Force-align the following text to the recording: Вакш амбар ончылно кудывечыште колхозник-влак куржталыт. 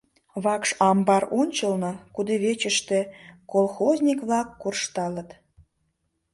Вакш 0.43 0.69
амбар 0.89 1.23
ончылно 1.39 1.91
кудывечыште 2.15 2.99
колхозник-влак 3.51 4.47
куржталыт. 4.61 5.29